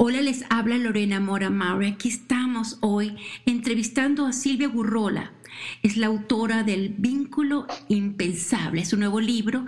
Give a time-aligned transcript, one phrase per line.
[0.00, 1.88] Hola, les habla Lorena Mora Maury.
[1.88, 3.16] Aquí estamos hoy
[3.46, 5.32] entrevistando a Silvia Gurrola.
[5.82, 9.66] Es la autora del Vínculo Impensable, es un nuevo libro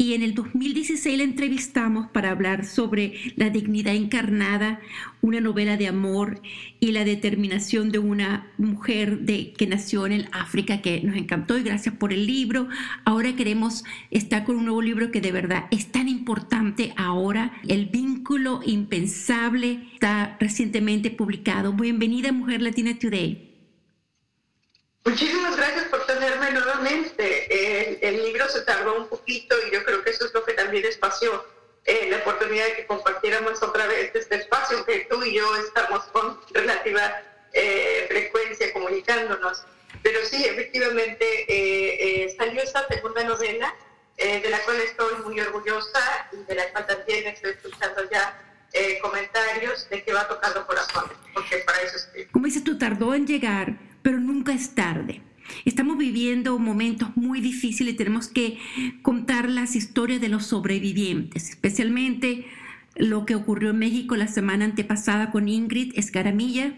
[0.00, 4.80] y en el 2016 la entrevistamos para hablar sobre la dignidad encarnada,
[5.20, 6.40] una novela de amor
[6.78, 11.64] y la determinación de una mujer de, que nació en África que nos encantó y
[11.64, 12.68] gracias por el libro.
[13.04, 17.52] Ahora queremos estar con un nuevo libro que de verdad es tan importante ahora.
[17.66, 21.72] El vínculo impensable está recientemente publicado.
[21.72, 23.48] Bienvenida Mujer Latina Today.
[25.04, 25.87] Muchísimas gracias
[26.18, 28.08] por tenerme nuevamente.
[28.08, 30.84] El, libro se tardó un poquito y yo creo que eso es lo que también
[30.84, 31.44] espació
[31.84, 36.04] eh, la oportunidad de que compartiéramos otra vez este espacio que tú y yo estamos
[36.06, 37.22] con relativa
[37.52, 39.64] eh, frecuencia comunicándonos.
[40.02, 43.74] Pero sí, efectivamente eh, salió esta segunda novela
[44.16, 48.44] de la cual estoy muy orgullosa y de la cual también estoy escuchando ya
[49.00, 52.26] comentarios de que va tocando corazón, porque para eso estoy.
[52.26, 55.20] Como dices tú, tardó en llegar pero nunca es tarde.
[55.64, 58.58] Estamos viviendo momentos muy difíciles y tenemos que
[59.02, 62.46] contar las historias de los sobrevivientes, especialmente
[62.96, 66.74] lo que ocurrió en México la semana antepasada con Ingrid Escaramilla,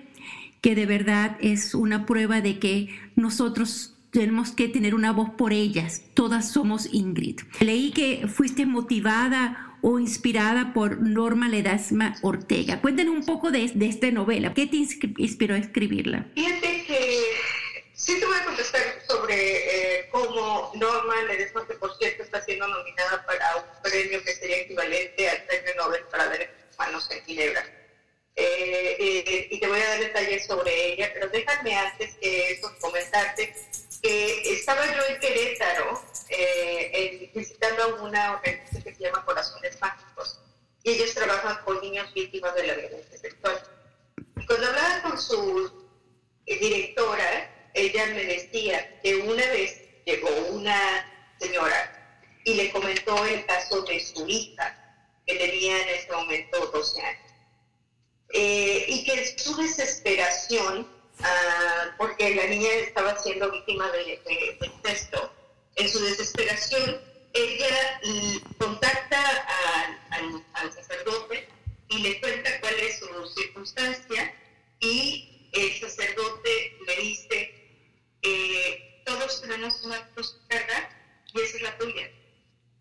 [0.60, 5.52] que de verdad es una prueba de que nosotros tenemos que tener una voz por
[5.52, 6.02] ellas.
[6.14, 7.41] Todas somos Ingrid.
[7.60, 12.80] Leí que fuiste motivada o inspirada por Norma Ledesma Ortega.
[12.80, 14.52] Cuéntanos un poco de, de esta novela.
[14.52, 16.26] ¿Qué te inspiró a escribirla?
[16.34, 17.18] Fíjate que
[17.94, 22.66] sí te voy a contestar sobre eh, cómo Norma Ledesma, que por cierto está siendo
[22.68, 27.64] nominada para un premio que sería equivalente al premio Nobel para derechos humanos en Ginebra.
[28.36, 32.74] Eh, eh, y te voy a dar detalles sobre ella, pero déjame antes que eso
[32.80, 33.54] comentarte
[34.02, 40.40] que estaba yo en Querétaro eh, visitando a una organización que se llama Corazones Mágicos
[40.82, 43.60] y ellos trabajan con niños víctimas de la violencia sexual.
[44.36, 45.90] Y cuando hablaba con su
[46.46, 51.06] eh, directora, ella me decía que una vez llegó una
[51.38, 54.76] señora y le comentó el caso de su hija,
[55.26, 57.32] que tenía en ese momento 12 años,
[58.32, 60.86] eh, y que su desesperación
[61.22, 65.32] Ah, porque la niña estaba siendo víctima de, de, incesto.
[65.76, 67.00] En su desesperación,
[67.32, 68.00] ella
[68.58, 69.20] contacta
[70.54, 71.48] al, sacerdote
[71.88, 74.34] y le cuenta cuál es su circunstancia
[74.81, 77.50] y el sacerdote le dice,
[78.22, 80.08] eh, todos tenemos una
[80.48, 80.97] carga
[81.32, 82.10] y esa es la tuya.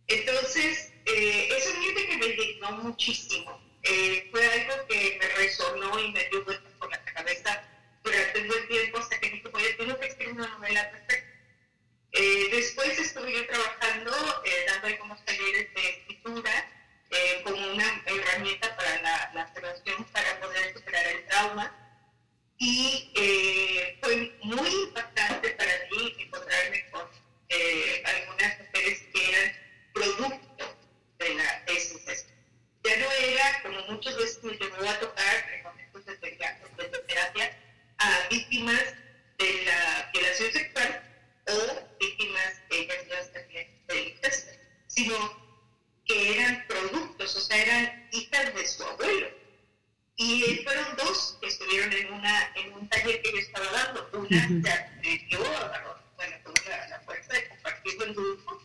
[0.07, 3.61] Entonces, eh, eso es que me indignó muchísimo.
[3.83, 7.63] Eh, fue algo que me resonó y me dio vueltas por la cabeza
[8.03, 11.29] durante un buen tiempo hasta que dijo, oye, tengo que escribir una novela perfecta.
[12.11, 14.11] Eh, después estuve yo trabajando,
[14.43, 16.51] eh, dando algunos talleres de escritura
[17.11, 21.75] eh, como una herramienta para la, la para poder superar el trauma.
[22.57, 27.07] Y eh, fue muy impactante para mí encontrarme con
[28.05, 29.55] algunas mujeres que eran
[29.93, 30.77] producto
[31.19, 32.25] de la tesis.
[32.83, 36.15] Ya no era, como muchas veces me llevó a tocar en momentos de
[37.07, 37.57] terapia,
[37.99, 38.95] a víctimas
[39.37, 41.03] de la violación sexual
[41.47, 44.51] o víctimas, ellas ya también del incesto,
[44.87, 45.15] sino
[46.05, 49.27] que eran productos, o sea, eran hijas de su abuelo.
[50.15, 52.53] Y fueron dos que estuvieron en, una,
[53.19, 54.09] en un taller que yo estaba dando.
[54.13, 58.61] Una se atrevió a bueno, tuvo la, la, fuerza de compartirlo en grupo,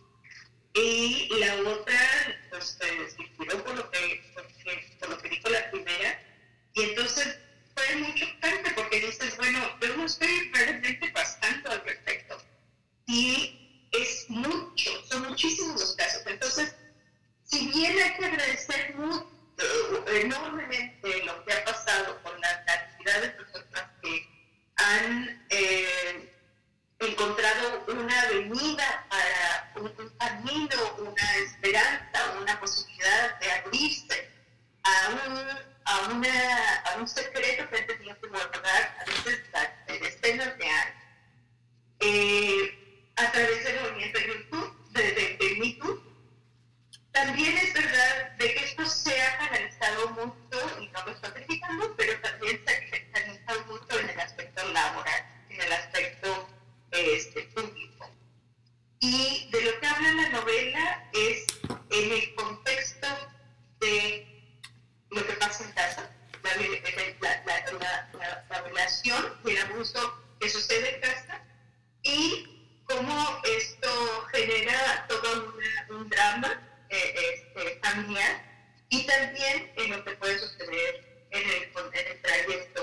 [0.73, 1.99] y la otra
[2.49, 4.23] pues, se inspiró por lo, que,
[4.99, 6.19] por lo que dijo la primera,
[6.73, 7.39] y entonces
[7.75, 12.37] fue mucho chocante porque dices, bueno, yo no estoy realmente pasando al respecto.
[13.07, 16.23] Y es mucho, son muchísimos los casos.
[16.25, 16.75] Entonces,
[17.43, 19.31] si bien hay que agradecer mucho,
[20.07, 24.27] enormemente lo que ha pasado con la cantidad de personas que
[24.75, 26.33] han eh,
[26.99, 32.35] encontrado una avenida para un, un, camino, una esperanza,
[33.05, 34.29] una posibilidad de abrirse
[34.83, 37.44] a un a, una, a un secreto
[76.09, 78.43] drama eh, este, familiar
[78.89, 82.81] y también en lo que puede suceder en el, en el trayecto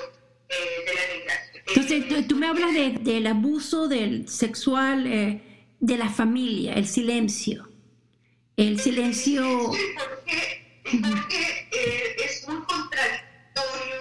[0.48, 1.64] eh, de la migración.
[1.68, 7.68] Entonces, tú, me hablas de, del abuso del sexual de la familia, el silencio.
[8.56, 9.72] El silencio.
[9.72, 13.91] Sí, porque, porque es muy contradictorio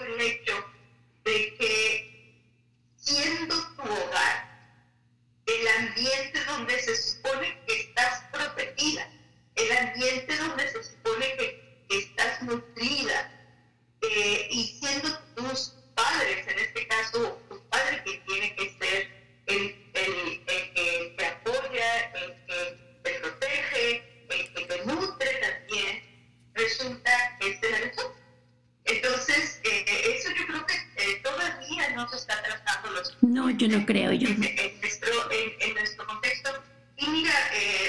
[33.61, 34.27] yo no creo yo.
[34.29, 36.63] En, en nuestro, en, nuestro contexto.
[36.97, 37.33] Y mira,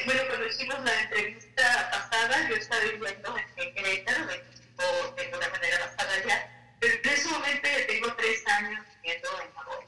[0.06, 6.14] bueno, cuando hicimos la entrevista pasada, yo estaba viviendo en Querétaro, de alguna manera basada
[6.14, 9.86] allá, pero en ese momento ya tengo tres años viviendo en Noruega.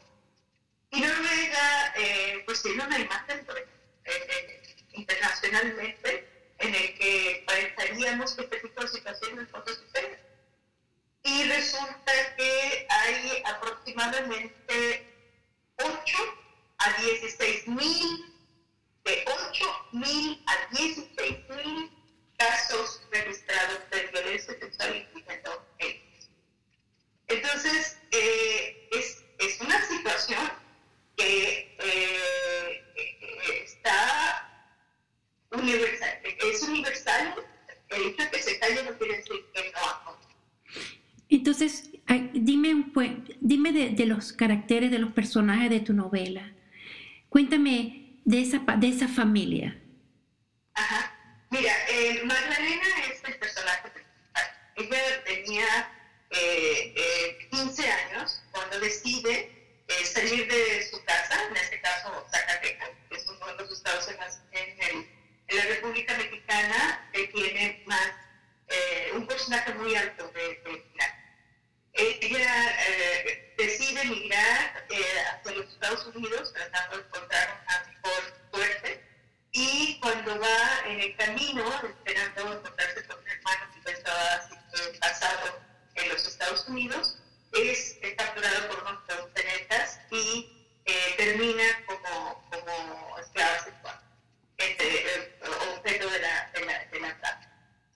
[0.91, 3.67] Y Noruega, eh, pues tiene una imagen eh,
[4.05, 6.29] eh, internacionalmente
[6.59, 10.19] en el que pensaríamos que este tipo de situaciones no suceden.
[11.25, 15.14] Y resulta que hay aproximadamente
[16.05, 16.17] 8
[16.79, 18.35] a 16 mil,
[19.05, 21.91] de 8 mil a 16 mil
[22.37, 26.29] casos registrados de violencia sexual incluyendo ellos.
[27.29, 30.51] Entonces, eh, es, es, una situación
[31.17, 32.83] que eh,
[33.65, 34.77] está
[35.53, 37.35] universal, es universal,
[37.89, 40.19] el hecho de que se calle no quiere decir que no
[41.31, 41.89] Entonces,
[42.45, 42.93] dime,
[43.41, 46.53] dime de, los caracteres de los personajes de tu novela.
[47.31, 49.81] Cuéntame de esa, de esa familia.
[50.75, 51.11] Ajá.
[51.51, 54.45] Mira, eh, Magdalena es el personaje principal.
[54.77, 55.67] Ella tenía
[56.31, 62.91] eh, 15 eh, años cuando decide eh, salir de su casa, en este caso Zacatecas,
[63.09, 65.09] que es uno de los estados en, en,
[65.49, 68.11] en la República Mexicana que tiene más,
[69.15, 70.33] un porcentaje muy alto
[72.35, 72.77] Ella
[73.57, 79.05] decide emigrar hacia los Estados Unidos tratando de encontrar una mejor suerte
[79.53, 84.49] y cuando va en el camino, esperando encontrarse con un hermano que estaba
[85.01, 85.61] pasado
[85.95, 87.19] en los Estados Unidos,
[87.53, 94.01] es, capturado por unos frontenetas y eh, termina como, como esclava sexual,
[95.79, 97.51] objeto de la, de la, de la trata.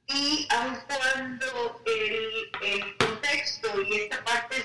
[0.06, 2.47] Y aun cuando el,
[3.92, 4.57] el, contexto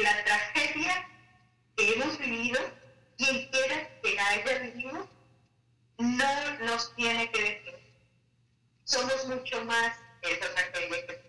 [0.00, 1.06] La tragedia
[1.76, 2.58] que hemos vivido,
[3.18, 5.08] quien quiera que la haya vivido,
[5.98, 7.78] no nos tiene que decir.
[8.84, 11.21] Somos mucho más esa tragedia que.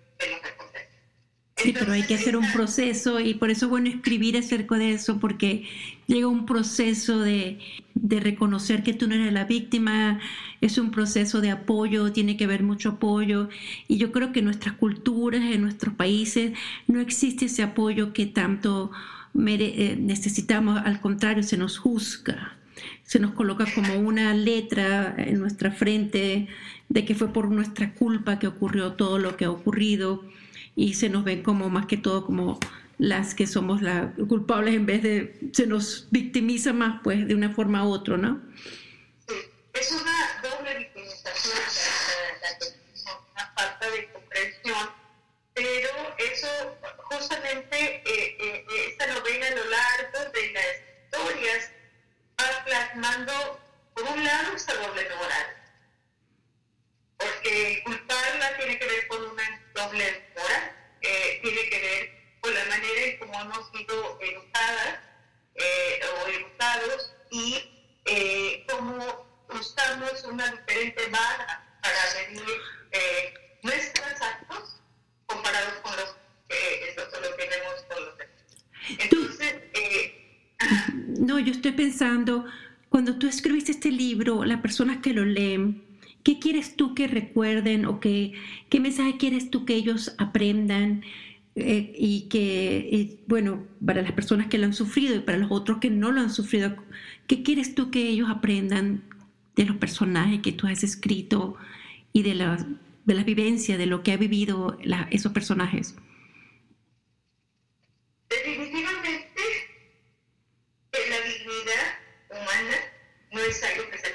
[1.64, 4.92] Sí, pero hay que hacer un proceso y por eso es bueno escribir acerca de
[4.92, 5.64] eso, porque
[6.08, 7.60] llega un proceso de,
[7.96, 10.20] de, reconocer que tú no eres la víctima,
[10.60, 13.48] es un proceso de apoyo, tiene que haber mucho apoyo.
[13.88, 16.52] Y yo creo que en nuestras culturas, en nuestros países,
[16.88, 18.92] no existe ese apoyo que tanto
[19.34, 22.58] mere necesitamos, al contrario, se nos juzga,
[23.04, 26.48] se nos coloca como una letra en nuestra frente
[26.94, 30.24] de que fue por nuestra culpa que ocurrió todo lo que ha ocurrido
[30.76, 32.60] y se nos ven como más que todo como
[33.00, 37.50] las que somos las culpables en vez de se nos victimiza más pues de una
[37.50, 38.42] forma u otra, ¿no?
[39.28, 39.34] Sí,
[39.74, 41.58] es una doble victimización,
[43.34, 44.90] una falta de comprensión,
[45.56, 46.48] pero eso
[47.10, 50.66] justamente eh, eh, esta novela a lo largo de las
[51.02, 51.72] historias
[52.40, 53.34] va plasmando
[53.96, 55.48] por un lado esa doble moral,
[57.18, 59.44] porque culparla tiene que ver con una
[59.76, 65.00] doble moral, eh, tiene que ver con la manera en cómo hemos sido educadas
[65.56, 67.58] eh, o educados y
[68.06, 74.82] eh, cómo usamos una diferente vara para medir eh, nuestros actos
[75.26, 76.16] comparados con los
[76.48, 78.44] que lo tenemos con los demás.
[79.00, 79.56] Entonces,
[81.20, 82.46] no, yo estoy pensando,
[82.90, 85.93] cuando tú escribiste este libro, las personas que lo leen,
[86.34, 88.34] ¿Qué quieres tú que recuerden o que,
[88.70, 91.04] qué mensaje quieres tú que ellos aprendan?
[91.56, 95.78] Eh, y que, bueno, para las personas que lo han sufrido y para los otros
[95.78, 96.76] que no lo han sufrido,
[97.28, 99.04] ¿qué quieres tú que ellos aprendan
[99.56, 101.56] de los personajes que tú has escrito
[102.14, 102.66] y de la,
[103.06, 104.80] de la vivencia, de lo que ha vivido
[105.12, 105.94] esos personajes?
[108.28, 109.42] Definitivamente,
[110.94, 111.86] la dignidad
[112.32, 112.78] humana
[113.32, 114.13] no es algo que se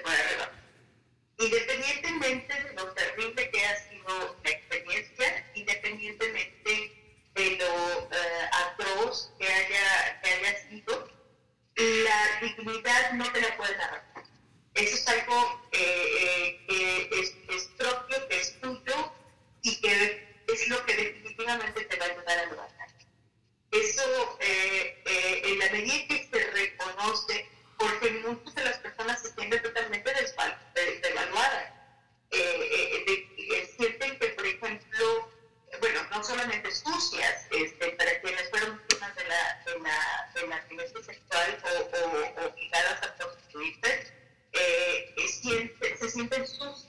[41.19, 44.13] sexual o, o, o ligadas a prostituirse,
[44.53, 46.88] eh, sienten, se sienten sucias,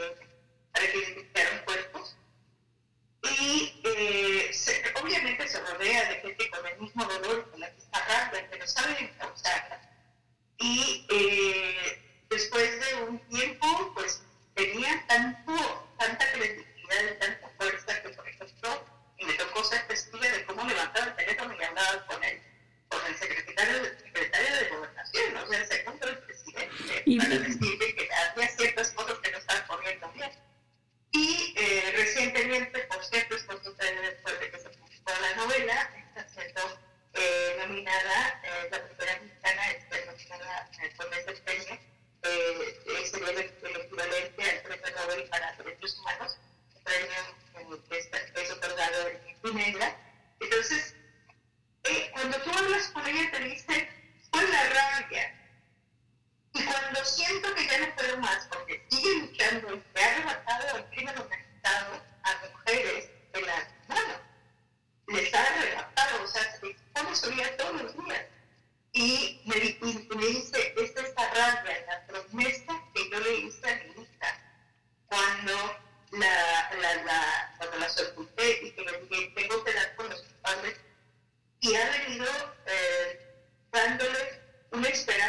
[0.00, 2.16] eh, identificaron cuerpos.
[3.22, 3.72] Y
[5.02, 8.66] obviamente se rodea de gente con el mismo dolor con la que está Randall, pero
[8.66, 9.10] saben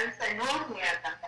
[0.10, 1.21] esperanza enorme acá.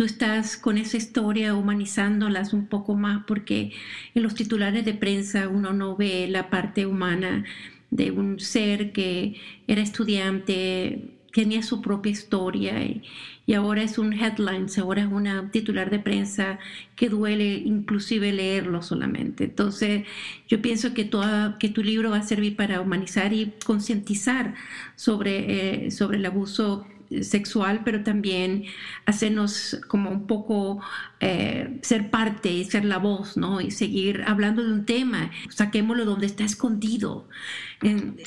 [0.00, 3.72] tú estás con esa historia humanizándolas un poco más porque
[4.14, 7.44] en los titulares de prensa uno no ve la parte humana
[7.90, 9.36] de un ser que
[9.66, 13.02] era estudiante, tenía su propia historia y,
[13.44, 16.58] y, ahora es un headlines, ahora es una titular de prensa
[16.96, 19.44] que duele inclusive leerlo solamente.
[19.44, 20.06] Entonces
[20.48, 24.54] yo pienso que, toda, que tu libro va a servir para humanizar y concientizar
[24.96, 26.86] sobre, eh, sobre el abuso
[27.22, 28.64] sexual, pero también
[29.04, 30.80] hacernos como un poco
[31.18, 33.60] eh, ser parte y ser la voz, ¿no?
[33.60, 37.28] Y seguir hablando de un tema, saquémoslo donde está escondido.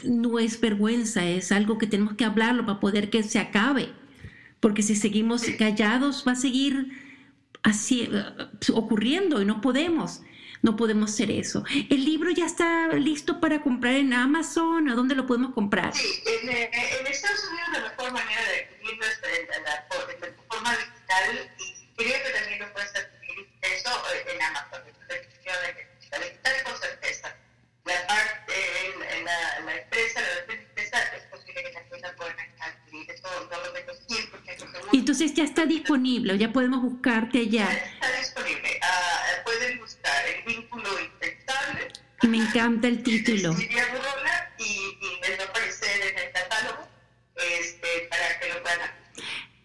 [0.04, 3.90] No es vergüenza, es algo que tenemos que hablarlo para poder que se acabe,
[4.60, 6.92] porque si seguimos callados va a seguir
[7.64, 8.24] así, eh,
[8.74, 10.22] ocurriendo y no podemos.
[10.62, 11.66] No podemos hacer eso.
[11.90, 14.88] ¿El libro ya está listo para comprar en Amazon?
[14.88, 15.94] ¿A dónde lo podemos comprar?
[15.94, 16.08] Sí,
[16.42, 16.72] en eh,
[17.10, 18.73] Estados Unidos la mejor manera de
[35.64, 36.38] está disponible?
[36.38, 37.72] Ya podemos buscarte allá.
[37.72, 38.80] Está disponible.
[38.82, 41.88] Uh, pueden buscar el vínculo infectable.
[42.24, 43.54] Me encanta el título.
[43.54, 43.86] Silvia
[44.60, 46.88] y, y va a aparecer en el catálogo
[47.36, 48.92] este, para que lo puedan.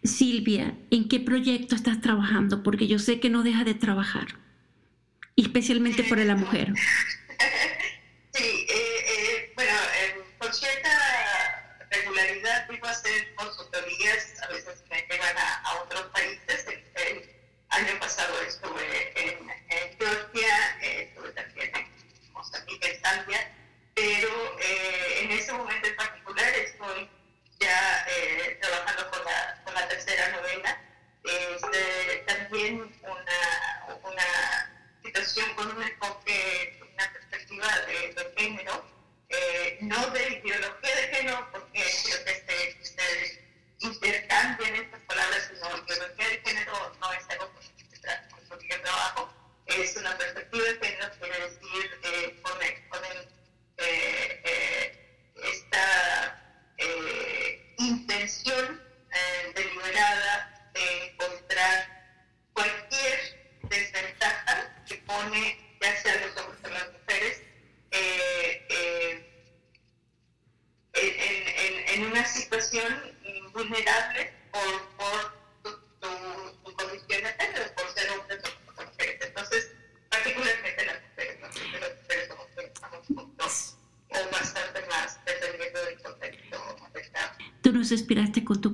[0.05, 2.63] Silvia, ¿en qué proyecto estás trabajando?
[2.63, 4.27] Porque yo sé que no deja de trabajar,
[5.37, 6.73] especialmente sí, por la mujer.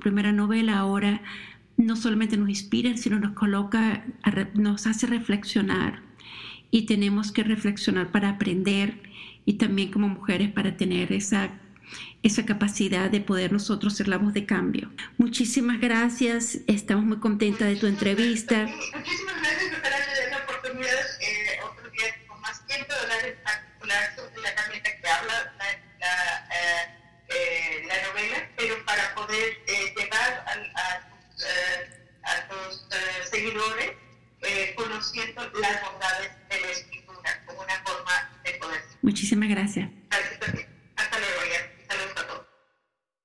[0.04, 1.22] Primera novela, ahora
[1.76, 4.04] no solamente nos inspira, sino nos coloca,
[4.54, 6.02] nos hace reflexionar
[6.70, 9.00] y tenemos que reflexionar para aprender
[9.46, 11.50] y también como mujeres para tener esa,
[12.22, 14.92] esa capacidad de poder nosotros ser la voz de cambio.
[15.16, 18.66] Muchísimas gracias, estamos muy contentas de tu entrevista.
[18.66, 23.36] Muchísimas gracias, doctora, de la oportunidad eh, otro día con más tiempo de
[23.80, 25.64] hablar sobre la herramienta que habla la,
[26.00, 29.63] la, eh, eh, la novela, pero para poder
[33.54, 33.96] seguidores
[34.76, 38.82] conociendo las bondades de la escritura como una forma de poder.
[39.02, 39.88] Muchísimas gracias.